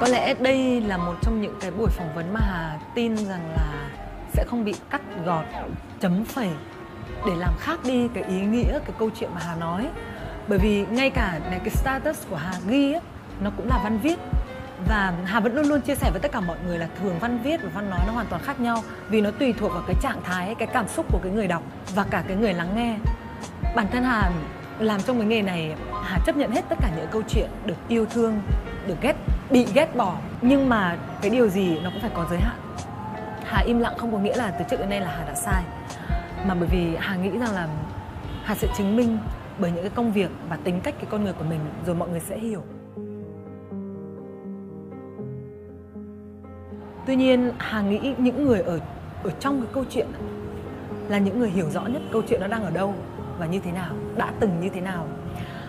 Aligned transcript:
Có 0.00 0.08
lẽ 0.08 0.34
đây 0.34 0.80
là 0.80 0.96
một 0.96 1.14
trong 1.22 1.40
những 1.40 1.54
cái 1.60 1.70
buổi 1.70 1.90
phỏng 1.90 2.14
vấn 2.14 2.32
mà 2.32 2.40
Hà 2.40 2.78
tin 2.94 3.16
rằng 3.16 3.52
là 3.56 3.88
sẽ 4.32 4.44
không 4.48 4.64
bị 4.64 4.74
cắt 4.90 5.00
gọt, 5.24 5.44
chấm 6.00 6.24
phẩy 6.24 6.48
để 7.26 7.32
làm 7.36 7.54
khác 7.58 7.78
đi 7.84 8.08
cái 8.14 8.24
ý 8.24 8.40
nghĩa 8.40 8.78
cái 8.78 8.92
câu 8.98 9.10
chuyện 9.20 9.30
mà 9.34 9.40
Hà 9.46 9.54
nói. 9.54 9.86
Bởi 10.48 10.58
vì 10.58 10.86
ngay 10.90 11.10
cả 11.10 11.40
này 11.50 11.58
cái 11.58 11.70
status 11.70 12.26
của 12.30 12.36
Hà 12.36 12.52
ghi 12.68 12.92
ấy, 12.92 13.00
nó 13.40 13.50
cũng 13.56 13.68
là 13.68 13.80
văn 13.84 13.98
viết 14.02 14.18
và 14.88 15.12
Hà 15.24 15.40
vẫn 15.40 15.54
luôn 15.54 15.66
luôn 15.66 15.80
chia 15.80 15.94
sẻ 15.94 16.10
với 16.10 16.20
tất 16.20 16.32
cả 16.32 16.40
mọi 16.40 16.56
người 16.66 16.78
là 16.78 16.88
thường 17.00 17.18
văn 17.20 17.38
viết 17.44 17.62
và 17.62 17.70
văn 17.74 17.90
nói 17.90 18.00
nó 18.06 18.12
hoàn 18.12 18.26
toàn 18.26 18.42
khác 18.42 18.60
nhau 18.60 18.82
vì 19.08 19.20
nó 19.20 19.30
tùy 19.30 19.52
thuộc 19.52 19.72
vào 19.72 19.82
cái 19.86 19.96
trạng 20.02 20.22
thái, 20.24 20.54
cái 20.54 20.68
cảm 20.72 20.88
xúc 20.88 21.06
của 21.12 21.20
cái 21.22 21.32
người 21.32 21.46
đọc 21.46 21.62
và 21.94 22.04
cả 22.10 22.24
cái 22.28 22.36
người 22.36 22.54
lắng 22.54 22.76
nghe. 22.76 22.96
Bản 23.74 23.86
thân 23.92 24.04
Hà 24.04 24.30
làm 24.78 25.02
trong 25.02 25.18
cái 25.18 25.26
nghề 25.26 25.42
này 25.42 25.74
Hà 26.02 26.18
chấp 26.26 26.36
nhận 26.36 26.50
hết 26.50 26.64
tất 26.68 26.78
cả 26.80 26.90
những 26.96 27.06
câu 27.10 27.22
chuyện 27.28 27.50
được 27.66 27.76
yêu 27.88 28.06
thương, 28.06 28.40
được 28.86 29.00
ghét, 29.00 29.16
bị 29.50 29.66
ghét 29.74 29.96
bỏ 29.96 30.18
nhưng 30.42 30.68
mà 30.68 30.96
cái 31.22 31.30
điều 31.30 31.48
gì 31.48 31.78
nó 31.82 31.90
cũng 31.90 32.00
phải 32.00 32.10
có 32.14 32.26
giới 32.30 32.38
hạn. 32.40 32.56
Hà 33.44 33.62
im 33.66 33.78
lặng 33.78 33.94
không 33.98 34.12
có 34.12 34.18
nghĩa 34.18 34.36
là 34.36 34.50
từ 34.50 34.64
trước 34.70 34.76
đến 34.80 34.88
nay 34.88 35.00
là 35.00 35.10
Hà 35.18 35.24
đã 35.24 35.34
sai 35.34 35.62
mà 36.46 36.54
bởi 36.54 36.68
vì 36.72 36.96
Hà 36.98 37.16
nghĩ 37.16 37.30
rằng 37.30 37.54
là 37.54 37.68
Hà 38.44 38.54
sẽ 38.54 38.68
chứng 38.76 38.96
minh 38.96 39.18
bởi 39.58 39.70
những 39.70 39.82
cái 39.82 39.92
công 39.94 40.12
việc 40.12 40.30
và 40.48 40.58
tính 40.64 40.80
cách 40.80 40.94
cái 40.98 41.06
con 41.10 41.24
người 41.24 41.32
của 41.32 41.44
mình 41.44 41.60
rồi 41.86 41.94
mọi 41.94 42.08
người 42.08 42.20
sẽ 42.20 42.38
hiểu. 42.38 42.62
Tuy 47.06 47.16
nhiên 47.16 47.52
Hà 47.58 47.80
nghĩ 47.80 48.14
những 48.18 48.46
người 48.46 48.60
ở 48.60 48.80
ở 49.22 49.30
trong 49.40 49.62
cái 49.62 49.70
câu 49.74 49.84
chuyện 49.90 50.06
là 51.08 51.18
những 51.18 51.38
người 51.38 51.50
hiểu 51.50 51.70
rõ 51.70 51.80
nhất 51.80 52.02
câu 52.12 52.22
chuyện 52.28 52.40
nó 52.40 52.46
đang 52.46 52.64
ở 52.64 52.70
đâu 52.70 52.94
và 53.38 53.46
như 53.46 53.60
thế 53.60 53.72
nào, 53.72 53.94
đã 54.16 54.32
từng 54.40 54.60
như 54.60 54.68
thế 54.68 54.80
nào. 54.80 55.06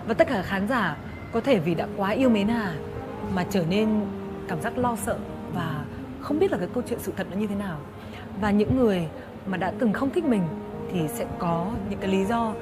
Và 0.07 0.13
tất 0.13 0.27
cả 0.27 0.41
khán 0.41 0.68
giả 0.68 0.98
có 1.32 1.41
thể 1.41 1.59
vì 1.59 1.76
đã 1.76 1.88
quá 1.98 2.09
yêu 2.09 2.30
mến 2.30 2.48
Hà 2.48 2.73
mà 3.35 3.45
trở 3.49 3.66
nên 3.70 4.02
cảm 4.48 4.62
giác 4.62 4.77
lo 4.77 4.95
sợ 4.95 5.17
và 5.53 5.85
không 6.21 6.40
biết 6.40 6.52
là 6.52 6.58
cái 6.58 6.67
câu 6.73 6.84
chuyện 6.88 6.99
sự 6.99 7.13
thật 7.17 7.27
nó 7.31 7.38
như 7.38 7.48
thế 7.48 7.55
nào. 7.55 7.77
Và 8.41 8.51
những 8.51 8.77
người 8.77 9.07
mà 9.46 9.57
đã 9.57 9.74
từng 9.79 9.93
không 9.93 10.10
thích 10.10 10.26
mình 10.26 10.43
thì 10.91 11.07
sẽ 11.07 11.26
có 11.40 11.68
những 11.90 11.99
cái 11.99 12.12
lý 12.12 12.26
do 12.26 12.54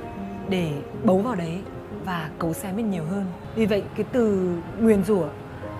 để 0.50 0.72
bấu 1.03 1.17
vào 1.17 1.36
đấy 1.36 1.62
và 2.06 2.30
cấu 2.40 2.53
xé 2.53 2.72
mình 2.72 2.92
nhiều 2.92 3.03
hơn. 3.03 3.25
Vì 3.56 3.66
vậy, 3.66 3.84
cái 3.95 4.06
từ 4.12 4.56
nguyền 4.80 5.03
rủa, 5.03 5.28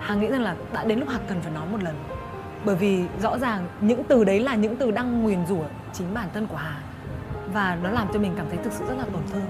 Hà 0.00 0.14
nghĩ 0.14 0.28
rằng 0.28 0.42
là 0.42 0.56
đã 0.72 0.84
đến 0.84 0.98
lúc 0.98 1.08
Hà 1.08 1.18
cần 1.28 1.40
phải 1.40 1.52
nói 1.52 1.66
một 1.72 1.82
lần 1.82 1.94
bởi 2.64 2.76
vì 2.76 3.04
rõ 3.22 3.38
ràng 3.38 3.66
những 3.80 4.04
từ 4.04 4.24
đấy 4.24 4.40
là 4.40 4.54
những 4.54 4.76
từ 4.76 4.90
đang 4.90 5.22
nguyền 5.22 5.46
rủa 5.46 5.64
chính 5.92 6.14
bản 6.14 6.28
thân 6.34 6.46
của 6.46 6.56
Hà 6.56 6.80
và 7.52 7.78
nó 7.82 7.90
làm 7.90 8.08
cho 8.12 8.20
mình 8.20 8.32
cảm 8.36 8.46
thấy 8.48 8.58
thực 8.64 8.72
sự 8.72 8.84
rất 8.88 8.94
là 8.98 9.04
tổn 9.04 9.22
thương 9.32 9.46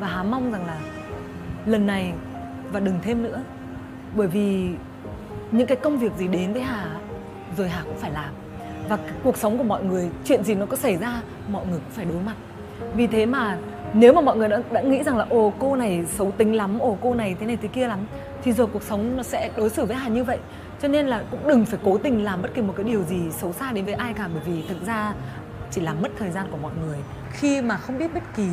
và 0.00 0.06
Hà 0.06 0.22
mong 0.22 0.52
rằng 0.52 0.66
là 0.66 0.78
lần 1.66 1.86
này 1.86 2.12
và 2.72 2.80
đừng 2.80 2.98
thêm 3.02 3.22
nữa 3.22 3.42
bởi 4.14 4.26
vì 4.26 4.70
những 5.52 5.66
cái 5.66 5.76
công 5.76 5.98
việc 5.98 6.12
gì 6.18 6.28
đến 6.28 6.52
với 6.52 6.62
Hà 6.62 6.86
rồi 7.56 7.68
Hà 7.68 7.82
cũng 7.84 7.98
phải 7.98 8.10
làm. 8.10 8.30
Và 8.88 8.98
cuộc 9.24 9.36
sống 9.36 9.58
của 9.58 9.64
mọi 9.64 9.84
người 9.84 10.10
chuyện 10.24 10.44
gì 10.44 10.54
nó 10.54 10.66
có 10.66 10.76
xảy 10.76 10.96
ra 10.96 11.20
mọi 11.48 11.66
người 11.66 11.78
cũng 11.78 11.90
phải 11.90 12.04
đối 12.04 12.22
mặt. 12.22 12.34
Vì 12.94 13.06
thế 13.06 13.26
mà 13.26 13.58
nếu 13.94 14.12
mà 14.12 14.20
mọi 14.20 14.36
người 14.36 14.48
đã, 14.48 14.58
đã 14.72 14.80
nghĩ 14.80 15.02
rằng 15.02 15.16
là 15.16 15.26
ồ 15.30 15.52
cô 15.58 15.76
này 15.76 16.04
xấu 16.16 16.30
tính 16.30 16.54
lắm 16.54 16.78
ồ 16.78 16.98
cô 17.00 17.14
này 17.14 17.36
thế 17.40 17.46
này 17.46 17.58
thế 17.62 17.68
kia 17.68 17.88
lắm 17.88 17.98
thì 18.42 18.52
rồi 18.52 18.66
cuộc 18.66 18.82
sống 18.82 19.16
nó 19.16 19.22
sẽ 19.22 19.50
đối 19.56 19.70
xử 19.70 19.84
với 19.84 19.96
hà 19.96 20.08
như 20.08 20.24
vậy. 20.24 20.38
Cho 20.82 20.88
nên 20.88 21.06
là 21.06 21.22
cũng 21.30 21.48
đừng 21.48 21.64
phải 21.64 21.80
cố 21.84 21.98
tình 21.98 22.24
làm 22.24 22.42
bất 22.42 22.54
kỳ 22.54 22.62
một 22.62 22.74
cái 22.76 22.84
điều 22.84 23.02
gì 23.02 23.30
xấu 23.30 23.52
xa 23.52 23.72
đến 23.72 23.84
với 23.84 23.94
ai 23.94 24.14
cả 24.14 24.28
bởi 24.34 24.42
vì 24.46 24.62
thực 24.68 24.86
ra 24.86 25.14
chỉ 25.70 25.80
làm 25.80 26.02
mất 26.02 26.08
thời 26.18 26.30
gian 26.30 26.46
của 26.50 26.56
mọi 26.56 26.72
người. 26.86 26.98
Khi 27.30 27.62
mà 27.62 27.76
không 27.76 27.98
biết 27.98 28.14
bất 28.14 28.22
kỳ 28.36 28.48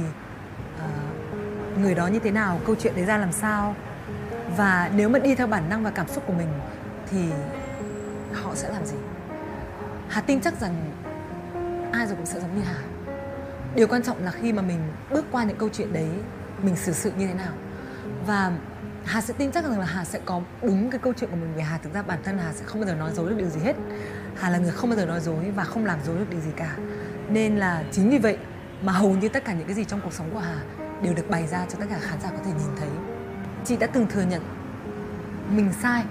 uh, 0.76 1.80
người 1.80 1.96
đó 1.96 2.08
như 2.08 2.20
thế 2.20 2.32
nào 2.32 2.60
câu 2.66 2.76
chuyện 2.76 2.96
đấy 2.96 3.06
ra 3.06 3.18
làm 3.18 3.32
sao 3.32 3.76
và 4.58 4.92
nếu 4.96 5.10
mà 5.10 5.20
đi 5.20 5.36
theo 5.36 5.48
bản 5.48 5.70
năng 5.70 5.84
và 5.84 5.90
cảm 5.90 6.08
xúc 6.08 6.24
của 6.28 6.34
mình, 6.34 6.48
thì 7.12 7.30
họ 8.34 8.56
sẽ 8.56 8.70
làm 8.70 8.86
gì? 8.86 8.96
Hà 10.08 10.22
tin 10.22 10.42
chắc 10.42 10.60
rằng 10.60 10.92
ai 11.92 12.08
rồi 12.08 12.16
cũng 12.16 12.26
sẽ 12.26 12.40
giống 12.40 12.56
như 12.56 12.62
hà. 12.62 12.78
Điều 13.76 13.88
quan 13.88 14.04
trọng 14.04 14.24
là 14.24 14.32
khi 14.32 14.54
mà 14.54 14.62
mình 14.62 14.80
bước 15.10 15.26
qua 15.32 15.44
những 15.44 15.58
câu 15.58 15.70
chuyện 15.74 15.94
đấy, 15.94 16.10
mình 16.64 16.76
xử 16.76 16.94
sự 16.94 17.12
như 17.18 17.28
thế 17.28 17.34
nào. 17.34 17.54
Và 18.28 18.52
Hà 19.06 19.22
sẽ 19.22 19.34
tin 19.38 19.52
chắc 19.52 19.64
rằng 19.64 19.80
là 19.80 19.86
Hà 19.86 20.06
sẽ 20.06 20.20
có 20.26 20.42
đúng 20.62 20.90
cái 20.90 21.00
câu 21.00 21.14
chuyện 21.14 21.30
của 21.30 21.36
mình, 21.36 21.54
vì 21.56 21.62
Hà 21.62 21.78
thực 21.78 21.94
ra 21.94 22.02
bản 22.02 22.20
thân 22.24 22.38
Hà 22.38 22.54
sẽ 22.54 22.66
không 22.66 22.82
bao 22.82 22.88
giờ 22.88 22.96
nói 22.96 23.12
dối 23.14 23.30
được 23.30 23.36
điều 23.38 23.50
gì 23.50 23.60
hết. 23.60 23.76
Hà 24.36 24.50
là 24.50 24.58
người 24.58 24.72
không 24.72 24.90
bao 24.90 25.00
giờ 25.00 25.06
nói 25.06 25.20
dối 25.20 25.52
và 25.56 25.64
không 25.64 25.86
làm 25.86 26.00
dối 26.06 26.18
được 26.18 26.30
điều 26.30 26.40
gì 26.40 26.52
cả. 26.56 26.76
Nên 27.30 27.58
là 27.58 27.84
chính 27.92 28.10
vì 28.10 28.18
vậy 28.18 28.38
mà 28.82 28.94
hầu 28.94 29.12
như 29.12 29.30
tất 29.30 29.46
cả 29.46 29.54
những 29.54 29.68
cái 29.68 29.76
gì 29.76 29.86
trong 29.86 30.02
cuộc 30.04 30.14
sống 30.14 30.30
của 30.34 30.40
Hà 30.40 30.56
đều 31.02 31.14
được 31.14 31.30
bày 31.30 31.48
ra 31.48 31.66
cho 31.70 31.78
tất 31.80 31.86
cả 31.90 31.98
khán 32.02 32.22
giả 32.22 32.30
có 32.30 32.38
thể 32.46 32.52
nhìn 32.52 32.76
thấy 32.80 32.90
chị 33.66 33.78
đã 33.78 33.88
từng 33.88 34.08
thừa 34.08 34.22
nhận 34.22 34.42
mình 35.56 35.70
sai. 35.82 36.04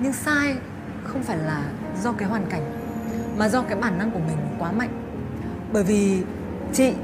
Nhưng 0.00 0.12
sai 0.12 0.56
không 1.04 1.22
phải 1.22 1.36
là 1.36 1.62
do 2.02 2.12
cái 2.12 2.28
hoàn 2.28 2.46
cảnh 2.46 2.62
mà 3.38 3.48
do 3.48 3.62
cái 3.62 3.78
bản 3.78 3.98
năng 3.98 4.10
của 4.10 4.18
mình 4.18 4.36
quá 4.58 4.72
mạnh. 4.72 4.90
Bởi 5.72 5.84
vì 5.84 6.22
chị 6.72 6.94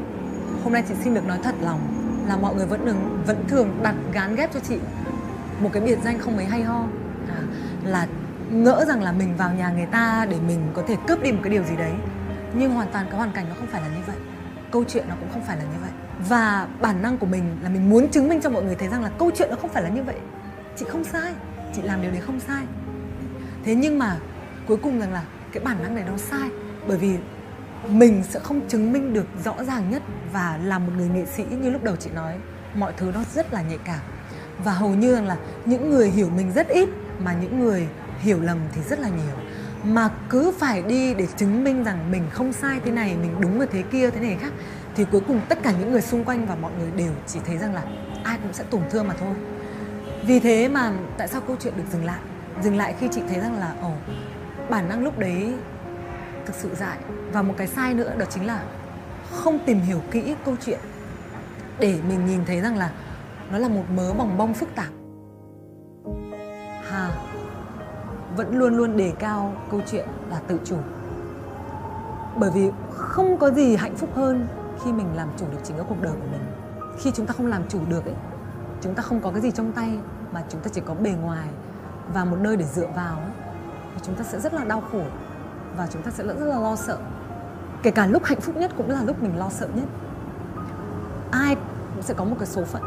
hôm 0.64 0.72
nay 0.72 0.84
chị 0.88 0.94
xin 1.04 1.14
được 1.14 1.26
nói 1.26 1.38
thật 1.42 1.54
lòng 1.60 1.80
là 2.28 2.36
mọi 2.36 2.54
người 2.54 2.66
vẫn 2.66 2.86
đừng 2.86 3.22
vẫn 3.26 3.44
thường 3.48 3.80
đặt 3.82 3.94
gán 4.12 4.36
ghép 4.36 4.52
cho 4.52 4.60
chị 4.60 4.78
một 5.60 5.70
cái 5.72 5.82
biệt 5.82 5.98
danh 6.04 6.18
không 6.18 6.36
mấy 6.36 6.44
hay 6.44 6.62
ho. 6.62 6.86
À, 7.28 7.40
là 7.84 8.06
ngỡ 8.50 8.84
rằng 8.88 9.02
là 9.02 9.12
mình 9.12 9.36
vào 9.36 9.54
nhà 9.54 9.70
người 9.70 9.86
ta 9.86 10.26
để 10.30 10.36
mình 10.46 10.60
có 10.74 10.82
thể 10.86 10.96
cướp 11.08 11.22
đi 11.22 11.32
một 11.32 11.40
cái 11.42 11.52
điều 11.52 11.62
gì 11.62 11.76
đấy. 11.76 11.92
Nhưng 12.54 12.74
hoàn 12.74 12.88
toàn 12.92 13.06
cái 13.10 13.16
hoàn 13.16 13.32
cảnh 13.32 13.46
nó 13.48 13.54
không 13.58 13.66
phải 13.66 13.80
là 13.80 13.88
như 13.88 14.02
vậy 14.06 14.16
câu 14.74 14.84
chuyện 14.88 15.04
nó 15.08 15.14
cũng 15.20 15.28
không 15.32 15.42
phải 15.46 15.56
là 15.56 15.62
như 15.62 15.78
vậy. 15.80 15.90
Và 16.28 16.68
bản 16.80 17.02
năng 17.02 17.18
của 17.18 17.26
mình 17.26 17.56
là 17.62 17.68
mình 17.68 17.90
muốn 17.90 18.08
chứng 18.08 18.28
minh 18.28 18.40
cho 18.42 18.50
mọi 18.50 18.62
người 18.62 18.74
thấy 18.74 18.88
rằng 18.88 19.02
là 19.02 19.10
câu 19.18 19.30
chuyện 19.36 19.48
nó 19.50 19.56
không 19.56 19.70
phải 19.70 19.82
là 19.82 19.88
như 19.88 20.02
vậy. 20.02 20.16
Chị 20.76 20.86
không 20.88 21.04
sai, 21.04 21.32
chị 21.74 21.82
làm 21.82 22.02
điều 22.02 22.10
đấy 22.10 22.20
không 22.20 22.40
sai. 22.40 22.62
Thế 23.64 23.74
nhưng 23.74 23.98
mà 23.98 24.16
cuối 24.66 24.76
cùng 24.76 25.00
rằng 25.00 25.12
là 25.12 25.24
cái 25.52 25.64
bản 25.64 25.82
năng 25.82 25.94
này 25.94 26.04
nó 26.06 26.16
sai, 26.16 26.48
bởi 26.88 26.98
vì 26.98 27.16
mình 27.88 28.22
sẽ 28.22 28.40
không 28.40 28.68
chứng 28.68 28.92
minh 28.92 29.14
được 29.14 29.26
rõ 29.44 29.54
ràng 29.64 29.90
nhất 29.90 30.02
và 30.32 30.58
là 30.64 30.78
một 30.78 30.92
người 30.96 31.08
nghệ 31.08 31.26
sĩ 31.26 31.44
như 31.50 31.70
lúc 31.70 31.84
đầu 31.84 31.96
chị 31.96 32.10
nói, 32.14 32.38
mọi 32.74 32.92
thứ 32.96 33.10
nó 33.14 33.24
rất 33.34 33.52
là 33.52 33.62
nhạy 33.62 33.78
cảm. 33.84 34.00
Và 34.64 34.72
hầu 34.72 34.90
như 34.90 35.14
rằng 35.14 35.26
là 35.26 35.36
những 35.64 35.90
người 35.90 36.10
hiểu 36.10 36.30
mình 36.36 36.52
rất 36.52 36.68
ít 36.68 36.88
mà 37.18 37.32
những 37.32 37.60
người 37.60 37.88
hiểu 38.18 38.40
lầm 38.40 38.58
thì 38.72 38.82
rất 38.82 39.00
là 39.00 39.08
nhiều 39.08 39.36
mà 39.84 40.10
cứ 40.28 40.52
phải 40.58 40.82
đi 40.82 41.14
để 41.14 41.26
chứng 41.36 41.64
minh 41.64 41.84
rằng 41.84 42.10
mình 42.10 42.22
không 42.30 42.52
sai 42.52 42.80
thế 42.84 42.90
này, 42.90 43.16
mình 43.16 43.36
đúng 43.40 43.60
ở 43.60 43.66
thế 43.70 43.82
kia, 43.82 44.10
thế 44.10 44.20
này 44.20 44.36
khác, 44.40 44.52
thì 44.96 45.04
cuối 45.12 45.20
cùng 45.28 45.40
tất 45.48 45.58
cả 45.62 45.72
những 45.80 45.92
người 45.92 46.00
xung 46.00 46.24
quanh 46.24 46.46
và 46.46 46.54
mọi 46.54 46.72
người 46.78 46.90
đều 46.96 47.12
chỉ 47.26 47.38
thấy 47.46 47.58
rằng 47.58 47.74
là 47.74 47.82
ai 48.24 48.38
cũng 48.42 48.52
sẽ 48.52 48.64
tổn 48.70 48.82
thương 48.90 49.08
mà 49.08 49.14
thôi. 49.20 49.34
Vì 50.26 50.40
thế 50.40 50.68
mà 50.68 50.92
tại 51.18 51.28
sao 51.28 51.40
câu 51.40 51.56
chuyện 51.60 51.74
được 51.76 51.84
dừng 51.92 52.04
lại? 52.04 52.20
Dừng 52.62 52.76
lại 52.76 52.94
khi 53.00 53.08
chị 53.12 53.20
thấy 53.28 53.40
rằng 53.40 53.58
là, 53.58 53.74
ồ, 53.80 53.92
bản 54.70 54.88
năng 54.88 55.04
lúc 55.04 55.18
đấy 55.18 55.54
thực 56.46 56.54
sự 56.54 56.74
dại. 56.74 56.98
Và 57.32 57.42
một 57.42 57.54
cái 57.56 57.66
sai 57.66 57.94
nữa 57.94 58.12
đó 58.18 58.24
chính 58.30 58.46
là 58.46 58.62
không 59.30 59.58
tìm 59.66 59.80
hiểu 59.80 60.00
kỹ 60.10 60.34
câu 60.44 60.56
chuyện 60.66 60.78
để 61.78 61.98
mình 62.08 62.26
nhìn 62.26 62.44
thấy 62.44 62.60
rằng 62.60 62.76
là 62.76 62.90
nó 63.52 63.58
là 63.58 63.68
một 63.68 63.84
mớ 63.96 64.12
bòng 64.12 64.38
bong 64.38 64.54
phức 64.54 64.74
tạp. 64.74 64.88
Vẫn 68.36 68.58
luôn 68.58 68.76
luôn 68.76 68.96
đề 68.96 69.12
cao 69.18 69.52
câu 69.70 69.80
chuyện 69.90 70.08
là 70.30 70.40
tự 70.46 70.58
chủ. 70.64 70.76
Bởi 72.36 72.50
vì 72.50 72.70
không 72.96 73.38
có 73.38 73.50
gì 73.50 73.76
hạnh 73.76 73.96
phúc 73.96 74.10
hơn 74.14 74.46
khi 74.84 74.92
mình 74.92 75.06
làm 75.16 75.28
chủ 75.36 75.46
được 75.52 75.58
chính 75.64 75.76
cái 75.76 75.86
cuộc 75.88 76.02
đời 76.02 76.12
của 76.12 76.28
mình. 76.32 76.40
Khi 76.98 77.10
chúng 77.10 77.26
ta 77.26 77.34
không 77.36 77.46
làm 77.46 77.62
chủ 77.68 77.80
được 77.88 78.04
ấy 78.04 78.14
chúng 78.84 78.94
ta 78.94 79.02
không 79.02 79.20
có 79.20 79.30
cái 79.30 79.40
gì 79.40 79.50
trong 79.50 79.72
tay 79.72 79.98
mà 80.32 80.42
chúng 80.48 80.60
ta 80.60 80.70
chỉ 80.72 80.80
có 80.86 80.94
bề 80.94 81.10
ngoài 81.10 81.48
và 82.14 82.24
một 82.24 82.36
nơi 82.40 82.56
để 82.56 82.64
dựa 82.64 82.86
vào 82.96 83.16
ấy, 83.16 83.30
thì 83.94 84.00
chúng 84.02 84.14
ta 84.14 84.24
sẽ 84.24 84.40
rất 84.40 84.54
là 84.54 84.64
đau 84.64 84.82
khổ 84.92 85.02
và 85.76 85.86
chúng 85.86 86.02
ta 86.02 86.10
sẽ 86.10 86.24
rất 86.26 86.38
là 86.38 86.60
lo 86.60 86.76
sợ. 86.76 86.98
Kể 87.82 87.90
cả 87.90 88.06
lúc 88.06 88.24
hạnh 88.24 88.40
phúc 88.40 88.56
nhất 88.56 88.70
cũng 88.76 88.90
là 88.90 89.02
lúc 89.02 89.22
mình 89.22 89.38
lo 89.38 89.48
sợ 89.50 89.68
nhất. 89.74 89.84
Ai 91.30 91.56
cũng 91.94 92.02
sẽ 92.02 92.14
có 92.14 92.24
một 92.24 92.36
cái 92.38 92.46
số 92.46 92.64
phận. 92.64 92.82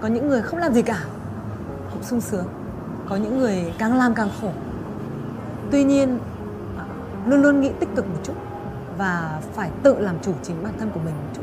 Có 0.00 0.08
những 0.08 0.28
người 0.28 0.42
không 0.42 0.58
làm 0.58 0.72
gì 0.72 0.82
cả 0.82 1.04
cũng 1.92 2.02
sung 2.02 2.20
sướng. 2.20 2.46
Có 3.08 3.16
những 3.16 3.38
người 3.38 3.74
càng 3.78 3.94
làm 3.94 4.14
càng 4.14 4.30
khổ 4.40 4.50
tuy 5.72 5.84
nhiên, 5.84 6.18
luôn 7.26 7.42
luôn 7.42 7.60
nghĩ 7.60 7.70
tích 7.80 7.88
cực 7.96 8.08
một 8.08 8.18
chút 8.22 8.34
và 8.98 9.40
phải 9.52 9.70
tự 9.82 9.98
làm 9.98 10.16
chủ 10.22 10.32
chính 10.42 10.62
bản 10.62 10.72
thân 10.78 10.90
của 10.94 11.00
mình 11.00 11.14
một 11.14 11.30
chút. 11.34 11.42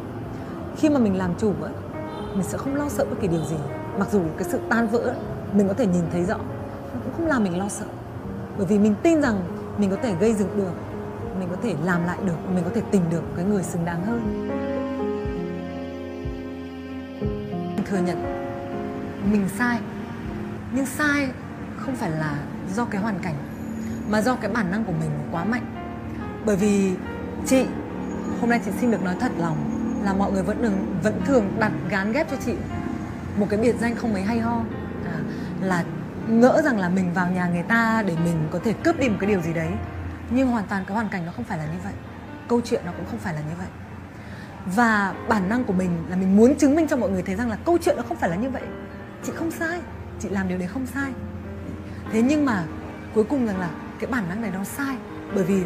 Khi 0.78 0.90
mà 0.90 1.00
mình 1.00 1.18
làm 1.18 1.32
chủ 1.38 1.54
ấy 1.62 1.72
mình 2.34 2.44
sẽ 2.44 2.58
không 2.58 2.76
lo 2.76 2.90
sợ 2.90 3.06
bất 3.10 3.16
kỳ 3.22 3.28
điều 3.28 3.46
gì. 3.46 3.56
Mặc 4.00 4.08
dù 4.12 4.22
cái 4.38 4.50
sự 4.52 4.60
tan 4.70 4.88
vỡ 4.88 5.16
mình 5.54 5.68
có 5.68 5.74
thể 5.74 5.86
nhìn 5.86 6.04
thấy 6.12 6.26
rõ 6.26 6.38
nó 6.94 7.00
cũng 7.04 7.14
không 7.18 7.28
làm 7.28 7.44
mình 7.44 7.58
lo 7.58 7.70
sợ. 7.70 7.86
Bởi 8.58 8.66
vì 8.66 8.80
mình 8.80 8.96
tin 9.04 9.22
rằng 9.22 9.42
mình 9.78 9.90
có 9.90 9.98
thể 10.04 10.16
gây 10.20 10.34
dựng 10.34 10.58
được, 10.58 10.74
mình 11.40 11.48
có 11.52 11.58
thể 11.64 11.76
làm 11.84 12.06
lại 12.06 12.18
được, 12.26 12.38
mình 12.56 12.64
có 12.64 12.72
thể 12.76 12.82
tìm 12.92 13.02
được 13.12 13.24
cái 13.36 13.46
người 13.46 13.64
xứng 13.64 13.86
đáng 13.86 14.06
hơn. 14.06 14.48
Mình 17.76 17.86
thừa 17.86 17.98
nhận, 17.98 18.24
mình 19.32 19.50
sai. 19.58 19.80
Nhưng 20.74 20.86
sai 20.86 21.30
không 21.78 21.96
phải 21.96 22.12
là 22.12 22.40
do 22.76 22.86
cái 22.86 23.02
hoàn 23.02 23.20
cảnh 23.20 23.36
mà 24.10 24.22
do 24.22 24.36
cái 24.36 24.52
bản 24.52 24.72
năng 24.72 24.84
của 24.84 24.92
mình 24.92 25.10
quá 25.32 25.44
mạnh. 25.44 25.66
Bởi 26.46 26.56
vì 26.56 26.94
chị 27.46 27.66
hôm 28.42 28.50
nay 28.50 28.62
chị 28.66 28.72
xin 28.82 28.92
được 28.92 29.04
nói 29.04 29.16
thật 29.20 29.32
lòng 29.38 29.58
là 30.04 30.14
mọi 30.14 30.32
người 30.32 30.44
vẫn 30.44 30.62
đừng 30.62 31.00
vẫn 31.04 31.22
thường 31.26 31.46
đặt 31.60 31.72
gán 31.90 32.12
ghép 32.12 32.32
cho 32.32 32.38
chị 32.46 32.54
một 33.38 33.48
cái 33.50 33.60
biệt 33.60 33.76
danh 33.80 33.96
không 33.96 34.14
mấy 34.14 34.22
hay 34.22 34.40
ho. 34.40 34.64
À, 35.06 35.20
là 35.62 35.84
ngỡ 36.28 36.62
rằng 36.62 36.80
là 36.80 36.90
mình 36.90 37.14
vào 37.14 37.32
nhà 37.32 37.48
người 37.48 37.64
ta 37.64 38.04
để 38.08 38.16
mình 38.24 38.48
có 38.52 38.60
thể 38.64 38.74
cướp 38.84 39.00
đi 39.00 39.10
một 39.10 39.18
cái 39.20 39.30
điều 39.30 39.42
gì 39.42 39.54
đấy. 39.54 39.70
Nhưng 40.30 40.48
hoàn 40.48 40.66
toàn 40.70 40.84
cái 40.88 40.96
hoàn 40.96 41.10
cảnh 41.10 41.26
nó 41.26 41.32
không 41.32 41.46
phải 41.46 41.58
là 41.58 41.66
như 41.66 41.80
vậy. 41.84 41.94
Câu 42.48 42.62
chuyện 42.66 42.82
nó 42.86 42.92
cũng 42.92 43.06
không 43.10 43.20
phải 43.20 43.34
là 43.34 43.40
như 43.40 43.56
vậy. 43.58 43.68
Và 44.66 45.14
bản 45.30 45.50
năng 45.50 45.64
của 45.64 45.74
mình 45.74 45.90
là 46.10 46.16
mình 46.16 46.38
muốn 46.38 46.56
chứng 46.56 46.76
minh 46.76 46.88
cho 46.88 46.98
mọi 46.98 47.10
người 47.10 47.22
thấy 47.22 47.36
rằng 47.36 47.50
là 47.50 47.58
câu 47.66 47.78
chuyện 47.82 47.98
nó 47.98 48.04
không 48.08 48.18
phải 48.18 48.30
là 48.30 48.36
như 48.36 48.50
vậy. 48.50 48.64
Chị 49.24 49.32
không 49.36 49.52
sai. 49.52 49.80
Chị 50.20 50.30
làm 50.30 50.48
điều 50.48 50.58
đấy 50.58 50.68
không 50.68 50.86
sai. 50.86 51.12
Thế 52.12 52.22
nhưng 52.22 52.46
mà 52.46 52.64
cuối 53.14 53.24
cùng 53.24 53.48
rằng 53.48 53.60
là 53.60 53.70
cái 54.00 54.12
bản 54.12 54.30
năng 54.30 54.42
này 54.42 54.52
nó 54.54 54.64
sai. 54.64 54.96
Bởi 55.36 55.44
vì 55.44 55.62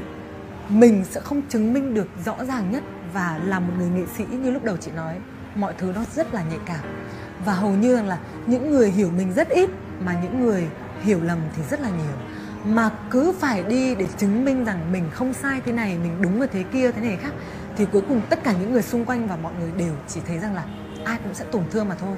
mình 0.70 1.04
sẽ 1.10 1.22
không 1.22 1.42
chứng 1.50 1.74
minh 1.74 1.94
được 1.94 2.08
rõ 2.26 2.36
ràng 2.46 2.72
nhất 2.72 2.84
và 3.14 3.40
là 3.46 3.60
một 3.60 3.74
người 3.78 3.90
nghệ 3.90 4.06
sĩ 4.18 4.24
như 4.32 4.52
lúc 4.52 4.64
đầu 4.64 4.78
chị 4.78 4.92
nói. 4.92 5.16
Mọi 5.56 5.74
thứ 5.78 5.92
nó 5.96 6.02
rất 6.16 6.34
là 6.34 6.44
nhạy 6.44 6.60
cảm. 6.66 6.86
Và 7.46 7.54
hầu 7.54 7.72
như 7.72 7.96
rằng 7.96 8.08
là 8.08 8.18
những 8.46 8.72
người 8.72 8.92
hiểu 8.92 9.10
mình 9.18 9.34
rất 9.34 9.50
ít, 9.50 9.70
mà 10.00 10.16
những 10.24 10.46
người 10.46 10.68
hiểu 11.02 11.20
lầm 11.24 11.40
thì 11.56 11.64
rất 11.70 11.82
là 11.82 11.90
nhiều. 11.90 12.18
Mà 12.66 12.90
cứ 13.10 13.34
phải 13.40 13.64
đi 13.64 13.96
để 13.96 14.08
chứng 14.18 14.46
minh 14.46 14.66
rằng 14.66 14.92
mình 14.92 15.04
không 15.14 15.34
sai 15.34 15.62
thế 15.66 15.72
này, 15.72 15.98
mình 15.98 16.22
đúng 16.22 16.42
ở 16.42 16.48
thế 16.48 16.64
kia, 16.64 16.92
thế 16.92 17.02
này 17.02 17.18
khác, 17.22 17.32
thì 17.78 17.86
cuối 17.92 18.02
cùng 18.08 18.22
tất 18.30 18.44
cả 18.44 18.54
những 18.60 18.74
người 18.74 18.82
xung 18.82 19.06
quanh 19.06 19.28
và 19.28 19.36
mọi 19.36 19.54
người 19.60 19.72
đều 19.78 19.94
chỉ 20.08 20.20
thấy 20.28 20.40
rằng 20.40 20.56
là 20.56 20.64
ai 21.06 21.18
cũng 21.24 21.34
sẽ 21.34 21.46
tổn 21.52 21.64
thương 21.72 21.90
mà 21.90 21.96
thôi. 21.96 22.18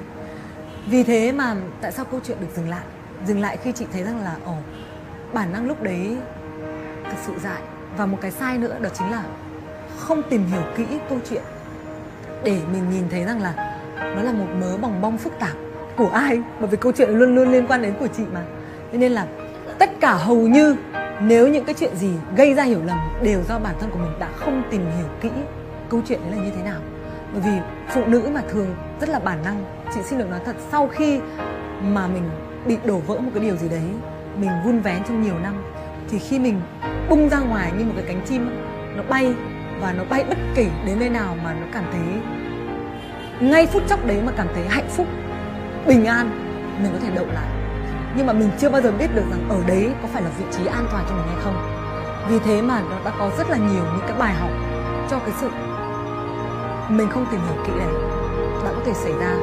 Vì 0.88 1.02
thế 1.02 1.32
mà 1.32 1.56
tại 1.80 1.92
sao 1.92 2.04
câu 2.04 2.20
chuyện 2.24 2.38
được 2.40 2.46
dừng 2.56 2.68
lại? 2.68 2.84
Dừng 3.26 3.40
lại 3.40 3.56
khi 3.56 3.72
chị 3.72 3.86
thấy 3.92 4.02
rằng 4.02 4.20
là, 4.20 4.36
ồ 4.44 4.56
bản 5.36 5.52
năng 5.52 5.66
lúc 5.66 5.82
đấy 5.82 6.16
thật 7.04 7.16
sự 7.26 7.32
dại. 7.42 7.62
Và 7.96 8.06
một 8.06 8.18
cái 8.20 8.30
sai 8.30 8.58
nữa 8.58 8.76
đó 8.80 8.88
chính 8.98 9.10
là 9.10 9.22
không 9.98 10.22
tìm 10.30 10.46
hiểu 10.46 10.62
kỹ 10.76 10.84
câu 11.08 11.18
chuyện. 11.30 11.42
Để 12.44 12.58
mình 12.72 12.90
nhìn 12.90 13.08
thấy 13.10 13.24
rằng 13.24 13.42
là 13.42 13.78
nó 13.98 14.22
là 14.22 14.32
một 14.32 14.46
mớ 14.60 14.76
bòng 14.76 15.00
bong 15.00 15.18
phức 15.18 15.32
tạp 15.38 15.56
của 15.96 16.08
ai. 16.08 16.40
Bởi 16.60 16.68
vì 16.68 16.76
câu 16.76 16.92
chuyện 16.92 17.10
luôn 17.10 17.34
luôn 17.34 17.52
liên 17.52 17.66
quan 17.66 17.82
đến 17.82 17.94
của 18.00 18.06
chị 18.16 18.22
mà. 18.34 18.42
Thế 18.92 18.98
nên 18.98 19.12
là 19.12 19.26
tất 19.78 19.90
cả 20.00 20.14
hầu 20.14 20.36
như 20.36 20.76
nếu 21.20 21.48
những 21.48 21.64
cái 21.64 21.74
chuyện 21.78 21.96
gì 21.96 22.10
gây 22.36 22.54
ra 22.54 22.62
hiểu 22.62 22.80
lầm 22.84 22.98
đều 23.22 23.42
do 23.48 23.58
bản 23.58 23.74
thân 23.80 23.90
của 23.90 23.98
mình 23.98 24.18
đã 24.18 24.28
không 24.36 24.62
tìm 24.70 24.80
hiểu 24.96 25.06
kỹ 25.20 25.30
câu 25.90 26.00
chuyện 26.08 26.20
đấy 26.22 26.30
là 26.36 26.44
như 26.44 26.50
thế 26.56 26.62
nào. 26.62 26.80
Bởi 27.32 27.42
vì 27.42 27.60
phụ 27.88 28.04
nữ 28.06 28.30
mà 28.34 28.42
thường 28.48 28.74
rất 29.00 29.08
là 29.08 29.18
bản 29.18 29.38
năng. 29.44 29.64
Chị 29.94 30.00
xin 30.02 30.18
được 30.18 30.30
nói 30.30 30.40
thật, 30.44 30.56
sau 30.72 30.88
khi 30.88 31.20
mà 31.82 32.06
mình 32.06 32.30
bị 32.66 32.76
đổ 32.84 32.98
vỡ 32.98 33.18
một 33.18 33.30
cái 33.34 33.42
điều 33.42 33.56
gì 33.56 33.68
đấy 33.68 33.84
mình 34.40 34.50
vun 34.64 34.80
vén 34.80 35.04
trong 35.04 35.22
nhiều 35.22 35.38
năm, 35.42 35.54
thì 36.10 36.18
khi 36.18 36.38
mình 36.38 36.60
bung 37.08 37.28
ra 37.28 37.38
ngoài 37.38 37.72
như 37.78 37.84
một 37.84 37.92
cái 37.96 38.04
cánh 38.08 38.20
chim 38.26 38.50
nó 38.96 39.02
bay 39.08 39.34
và 39.80 39.92
nó 39.92 40.04
bay 40.10 40.24
bất 40.28 40.38
kể 40.54 40.66
đến 40.86 40.98
nơi 40.98 41.08
nào 41.08 41.36
mà 41.44 41.54
nó 41.54 41.66
cảm 41.72 41.84
thấy 41.92 42.00
ngay 43.48 43.66
phút 43.66 43.82
chốc 43.88 44.06
đấy 44.06 44.22
mà 44.26 44.32
cảm 44.36 44.46
thấy 44.54 44.64
hạnh 44.68 44.88
phúc, 44.88 45.06
bình 45.86 46.04
an, 46.04 46.30
mình 46.82 46.92
có 46.92 46.98
thể 47.02 47.10
đậu 47.14 47.26
lại. 47.26 47.48
Nhưng 48.16 48.26
mà 48.26 48.32
mình 48.32 48.50
chưa 48.58 48.70
bao 48.70 48.82
giờ 48.82 48.92
biết 48.98 49.14
được 49.14 49.24
rằng 49.30 49.48
ở 49.48 49.58
đấy 49.66 49.90
có 50.02 50.08
phải 50.12 50.22
là 50.22 50.30
vị 50.38 50.44
trí 50.50 50.66
an 50.66 50.86
toàn 50.92 51.04
cho 51.08 51.14
mình 51.14 51.26
hay 51.26 51.44
không. 51.44 51.54
Vì 52.28 52.38
thế 52.38 52.62
mà 52.62 52.82
nó 52.90 52.96
đã 53.04 53.12
có 53.18 53.30
rất 53.38 53.50
là 53.50 53.56
nhiều 53.56 53.84
những 53.84 54.06
cái 54.08 54.18
bài 54.18 54.34
học 54.34 54.50
cho 55.10 55.18
cái 55.18 55.30
sự 55.40 55.50
mình 56.88 57.08
không 57.10 57.26
tìm 57.30 57.40
hiểu 57.40 57.64
kỹ 57.66 57.72
này 57.78 57.88
đã 58.64 58.70
có 58.76 58.80
thể 58.86 58.92
xảy 58.94 59.12
ra. 59.12 59.34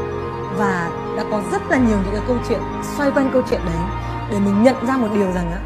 Và 0.58 0.90
đã 1.18 1.24
có 1.32 1.42
rất 1.52 1.62
là 1.70 1.78
nhiều 1.78 1.98
những 1.98 2.14
cái 2.14 2.24
câu 2.28 2.38
chuyện, 2.50 2.60
xoay 2.98 3.12
quanh 3.12 3.30
câu 3.34 3.42
chuyện 3.50 3.62
đấy 3.66 3.84
để 4.34 4.40
mình 4.40 4.64
nhận 4.64 4.76
ra 4.88 4.98
một 4.98 5.08
điều 5.14 5.32
rằng 5.32 5.52
á, 5.52 5.60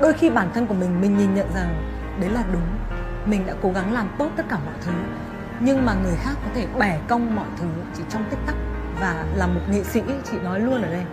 đôi 0.00 0.12
khi 0.12 0.30
bản 0.30 0.50
thân 0.54 0.66
của 0.66 0.74
mình 0.74 1.00
mình 1.00 1.18
nhìn 1.18 1.34
nhận 1.34 1.46
rằng 1.54 1.82
đấy 2.20 2.30
là 2.30 2.42
đúng. 2.52 2.66
Mình 3.26 3.46
đã 3.46 3.54
cố 3.62 3.72
gắng 3.72 3.92
làm 3.92 4.08
tốt 4.18 4.30
tất 4.36 4.42
cả 4.48 4.58
mọi 4.64 4.74
thứ, 4.80 4.92
nhưng 5.60 5.86
mà 5.86 5.94
người 6.02 6.16
khác 6.16 6.32
có 6.44 6.50
thể 6.54 6.66
bẻ 6.78 6.98
cong 7.08 7.36
mọi 7.36 7.46
thứ 7.60 7.66
chỉ 7.94 8.02
trong 8.08 8.24
tích 8.30 8.38
tắc. 8.46 8.54
Và 9.00 9.24
là 9.36 9.46
một 9.46 9.60
nghệ 9.70 9.84
sĩ, 9.84 10.02
chị 10.30 10.36
nói 10.44 10.60
luôn 10.60 10.82
ở 10.82 10.90
đây, 10.90 11.04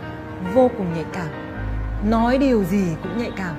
vô 0.54 0.70
cùng 0.78 0.94
nhạy 0.94 1.06
cảm. 1.14 1.28
Nói 2.10 2.38
điều 2.38 2.64
gì 2.64 2.96
cũng 3.04 3.18
nhạy 3.18 3.32
cảm. 3.38 3.56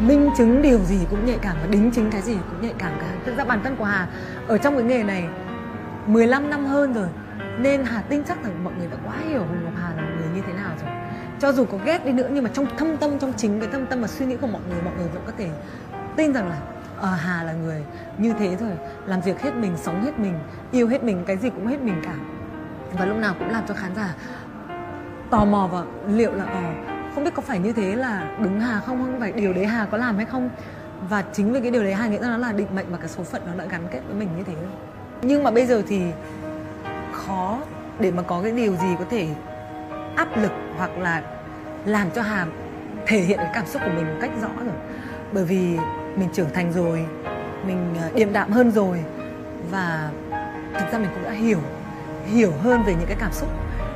Minh 0.00 0.30
chứng 0.38 0.62
điều 0.62 0.78
gì 0.78 0.98
cũng 1.10 1.26
nhạy 1.26 1.38
cảm 1.42 1.56
và 1.62 1.66
đính 1.66 1.90
chính 1.94 2.10
cái 2.10 2.22
gì 2.22 2.34
cũng 2.50 2.60
nhạy 2.60 2.74
cảm 2.78 2.92
cả. 3.00 3.06
Thực 3.26 3.36
ra 3.36 3.44
bản 3.44 3.60
thân 3.64 3.76
của 3.76 3.84
Hà, 3.84 4.08
ở 4.48 4.58
trong 4.58 4.74
cái 4.74 4.84
nghề 4.84 5.02
này 5.02 5.24
15 6.06 6.50
năm 6.50 6.66
hơn 6.66 6.92
rồi, 6.92 7.08
nên 7.58 7.84
Hà 7.84 8.00
tin 8.00 8.24
chắc 8.24 8.44
rằng 8.44 8.64
mọi 8.64 8.72
người 8.78 8.86
đã 8.90 8.96
quá 9.06 9.14
hiểu 9.28 9.40
hùng 9.40 9.64
Ngọc 9.64 9.72
Hà 9.82 9.88
là 9.96 10.02
một 10.02 10.08
người 10.18 10.28
như 10.34 10.42
thế 10.46 10.52
nào 10.52 10.70
cho 11.40 11.52
dù 11.52 11.64
có 11.64 11.78
ghét 11.84 12.04
đi 12.04 12.12
nữa 12.12 12.28
nhưng 12.32 12.44
mà 12.44 12.50
trong 12.54 12.66
thâm 12.76 12.96
tâm 12.96 13.18
trong 13.18 13.32
chính 13.36 13.60
cái 13.60 13.68
thâm 13.72 13.86
tâm 13.86 14.00
và 14.00 14.08
suy 14.08 14.26
nghĩ 14.26 14.36
của 14.36 14.46
mọi 14.46 14.62
người 14.68 14.82
mọi 14.82 14.94
người 14.96 15.08
vẫn 15.08 15.22
có 15.26 15.32
thể 15.38 15.48
tin 16.16 16.32
rằng 16.32 16.48
là 16.48 16.58
ờ, 16.96 17.10
Hà 17.10 17.42
là 17.42 17.52
người 17.52 17.82
như 18.18 18.32
thế 18.38 18.56
rồi 18.56 18.70
làm 19.06 19.20
việc 19.20 19.40
hết 19.40 19.54
mình 19.54 19.72
sống 19.76 20.04
hết 20.04 20.18
mình 20.18 20.34
yêu 20.72 20.88
hết 20.88 21.04
mình 21.04 21.24
cái 21.26 21.36
gì 21.36 21.50
cũng 21.50 21.66
hết 21.66 21.80
mình 21.80 22.02
cả. 22.04 22.14
Và 22.92 23.04
lúc 23.04 23.16
nào 23.16 23.34
cũng 23.38 23.50
làm 23.50 23.64
cho 23.68 23.74
khán 23.74 23.94
giả 23.94 24.14
tò 25.30 25.44
mò 25.44 25.68
và 25.72 25.82
liệu 26.08 26.32
là 26.32 26.44
ờ 26.44 26.62
không 27.14 27.24
biết 27.24 27.34
có 27.34 27.42
phải 27.42 27.58
như 27.58 27.72
thế 27.72 27.96
là 27.96 28.36
đúng 28.42 28.60
Hà 28.60 28.80
không 28.80 28.98
không 28.98 29.20
phải 29.20 29.32
điều 29.32 29.52
đấy 29.52 29.66
Hà 29.66 29.84
có 29.84 29.98
làm 29.98 30.16
hay 30.16 30.26
không? 30.26 30.50
Và 31.08 31.24
chính 31.32 31.52
vì 31.52 31.60
cái 31.60 31.70
điều 31.70 31.82
đấy 31.82 31.94
Hà 31.94 32.06
nghĩ 32.06 32.18
rằng 32.18 32.30
nó 32.30 32.36
là 32.36 32.52
định 32.52 32.68
mệnh 32.74 32.86
và 32.90 32.98
cái 32.98 33.08
số 33.08 33.22
phận 33.22 33.42
nó 33.46 33.52
đã 33.56 33.64
gắn 33.64 33.82
kết 33.90 34.00
với 34.06 34.14
mình 34.14 34.28
như 34.36 34.44
thế. 34.44 34.54
Nhưng 35.22 35.44
mà 35.44 35.50
bây 35.50 35.66
giờ 35.66 35.82
thì 35.88 36.02
khó 37.12 37.58
để 37.98 38.10
mà 38.10 38.22
có 38.22 38.42
cái 38.42 38.52
điều 38.52 38.76
gì 38.76 38.88
có 38.98 39.04
thể 39.10 39.28
áp 40.16 40.36
lực 40.36 40.52
hoặc 40.76 40.98
là 40.98 41.22
làm 41.84 42.10
cho 42.10 42.22
Hà 42.22 42.46
thể 43.06 43.20
hiện 43.20 43.38
cái 43.38 43.50
cảm 43.54 43.66
xúc 43.66 43.82
của 43.84 43.90
mình 43.96 44.06
một 44.06 44.18
cách 44.20 44.30
rõ 44.42 44.48
rồi. 44.48 44.74
Bởi 45.32 45.44
vì 45.44 45.76
mình 46.16 46.28
trưởng 46.32 46.52
thành 46.54 46.72
rồi, 46.72 47.06
mình 47.66 47.94
ờ, 48.02 48.10
điềm 48.14 48.32
đạm 48.32 48.52
hơn 48.52 48.70
rồi 48.70 48.98
và 49.70 50.10
thực 50.74 50.92
ra 50.92 50.98
mình 50.98 51.10
cũng 51.14 51.24
đã 51.24 51.30
hiểu 51.30 51.58
hiểu 52.26 52.52
hơn 52.62 52.82
về 52.82 52.94
những 52.94 53.06
cái 53.08 53.16
cảm 53.20 53.32
xúc. 53.32 53.48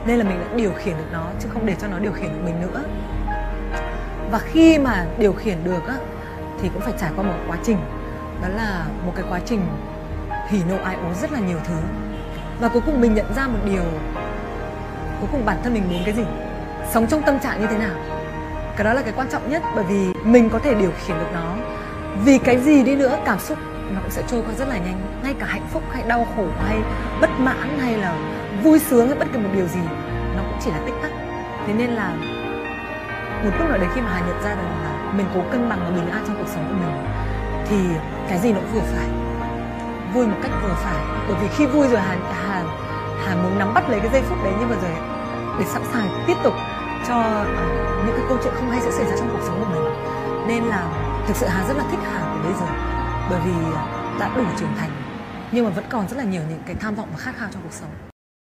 Nên 0.06 0.18
là 0.18 0.24
mình 0.24 0.40
đã 0.40 0.56
điều 0.56 0.72
khiển 0.72 0.96
được 0.96 1.08
nó 1.12 1.26
chứ 1.40 1.48
không 1.52 1.66
để 1.66 1.76
cho 1.80 1.86
nó 1.88 1.98
điều 1.98 2.12
khiển 2.12 2.32
được 2.32 2.40
mình 2.44 2.60
nữa. 2.60 2.82
Và 4.30 4.38
khi 4.38 4.78
mà 4.78 5.06
điều 5.18 5.32
khiển 5.32 5.64
được 5.64 5.88
á, 5.88 5.94
thì 6.62 6.68
cũng 6.72 6.82
phải 6.82 6.94
trải 7.00 7.10
qua 7.16 7.24
một 7.24 7.34
quá 7.48 7.56
trình. 7.62 7.78
Đó 8.42 8.48
là 8.48 8.86
một 9.06 9.12
cái 9.16 9.24
quá 9.30 9.40
trình 9.44 9.60
hỉ 10.48 10.58
nộ, 10.68 10.76
ai 10.84 10.94
ố 10.94 11.14
rất 11.20 11.32
là 11.32 11.40
nhiều 11.40 11.58
thứ. 11.64 11.76
Và 12.60 12.68
cuối 12.68 12.82
cùng 12.86 13.00
mình 13.00 13.14
nhận 13.14 13.34
ra 13.36 13.46
một 13.46 13.58
điều 13.64 13.84
cuối 15.20 15.28
cùng 15.32 15.44
bản 15.44 15.56
thân 15.62 15.74
mình 15.74 15.82
muốn 15.90 16.02
cái 16.04 16.14
gì? 16.14 16.24
Sống 16.92 17.06
trong 17.06 17.22
tâm 17.22 17.38
trạng 17.38 17.60
như 17.60 17.66
thế 17.66 17.78
nào? 17.78 17.94
Cái 18.76 18.84
đó 18.84 18.92
là 18.92 19.02
cái 19.02 19.12
quan 19.16 19.28
trọng 19.32 19.50
nhất, 19.50 19.62
bởi 19.74 19.84
vì 19.84 20.12
mình 20.24 20.50
có 20.50 20.58
thể 20.58 20.74
điều 20.74 20.90
khiển 21.06 21.16
được 21.18 21.30
nó. 21.34 21.54
Vì 22.24 22.38
cái 22.38 22.58
gì 22.58 22.82
đi 22.82 22.96
nữa, 22.96 23.18
cảm 23.24 23.38
xúc 23.38 23.58
nó 23.94 24.00
cũng 24.00 24.10
sẽ 24.10 24.22
trôi 24.28 24.42
qua 24.42 24.54
rất 24.58 24.68
là 24.68 24.76
nhanh. 24.76 25.00
Ngay 25.22 25.34
cả 25.40 25.46
hạnh 25.46 25.66
phúc 25.72 25.82
hay 25.92 26.02
đau 26.08 26.26
khổ 26.36 26.44
hay 26.66 26.78
bất 27.20 27.30
mãn 27.38 27.78
hay 27.80 27.96
là 27.96 28.14
vui 28.62 28.78
sướng 28.78 29.08
hay 29.08 29.18
bất 29.18 29.28
kỳ 29.32 29.38
một 29.38 29.48
điều 29.54 29.66
gì, 29.66 29.80
nó 30.36 30.42
cũng 30.42 30.58
chỉ 30.64 30.70
là 30.70 30.78
tích 30.86 30.94
tắc. 31.02 31.10
Thế 31.66 31.72
nên 31.72 31.90
là 31.90 32.08
một 33.44 33.50
lúc 33.58 33.68
nào 33.68 33.78
đấy 33.78 33.88
khi 33.94 34.00
mà 34.00 34.10
hà 34.12 34.20
nhận 34.20 34.42
ra 34.44 34.50
rằng 34.50 34.82
là 34.84 35.12
mình 35.16 35.26
cố 35.34 35.40
cân 35.52 35.68
bằng 35.68 35.80
và 35.84 35.90
bình 35.90 36.10
an 36.10 36.24
trong 36.26 36.36
cuộc 36.36 36.48
sống 36.54 36.64
của 36.68 36.74
mình, 36.74 37.04
thì 37.68 37.76
cái 38.28 38.38
gì 38.38 38.52
nó 38.52 38.60
cũng 38.60 38.70
vừa 38.72 38.86
phải. 38.96 39.08
Vui 40.14 40.26
một 40.26 40.36
cách 40.42 40.52
vừa 40.62 40.74
phải. 40.74 41.04
Bởi 41.28 41.36
vì 41.42 41.48
khi 41.48 41.66
vui 41.66 41.88
rồi 41.88 42.00
hà 42.00 42.16
hà 42.32 42.39
À, 43.30 43.36
muốn 43.42 43.58
nắm 43.58 43.74
bắt 43.74 43.90
lấy 43.90 44.00
cái 44.00 44.10
giây 44.12 44.22
phút 44.22 44.38
đấy 44.44 44.52
nhưng 44.58 44.68
mà 44.70 44.76
rồi 44.82 44.90
để 45.58 45.64
sẵn 45.64 45.82
sàng 45.92 46.24
tiếp 46.26 46.36
tục 46.44 46.54
cho 47.08 47.16
uh, 47.42 48.06
những 48.06 48.16
cái 48.16 48.24
câu 48.28 48.38
chuyện 48.44 48.54
không 48.56 48.70
hay 48.70 48.80
sẽ 48.80 48.90
xảy 48.90 49.04
ra 49.04 49.16
trong 49.18 49.28
cuộc 49.32 49.42
sống 49.46 49.60
của 49.60 49.70
mình. 49.72 49.82
Nên 50.48 50.64
là 50.64 50.80
thực 51.26 51.36
sự 51.36 51.46
hà 51.46 51.68
rất 51.68 51.76
là 51.76 51.84
thích 51.90 52.00
hà 52.02 52.34
của 52.34 52.48
bây 52.48 52.52
giờ 52.52 52.66
bởi 53.30 53.40
vì 53.44 53.52
à, 53.76 54.16
đã 54.20 54.36
đủ 54.36 54.44
trưởng 54.58 54.74
thành 54.78 54.90
nhưng 55.52 55.64
mà 55.64 55.70
vẫn 55.70 55.84
còn 55.88 56.08
rất 56.08 56.16
là 56.16 56.24
nhiều 56.24 56.42
những 56.48 56.62
cái 56.66 56.76
tham 56.80 56.94
vọng 56.94 57.08
và 57.12 57.18
khát 57.18 57.32
khao 57.36 57.48
trong 57.52 57.62
cuộc 57.62 57.72
sống. 57.72 58.09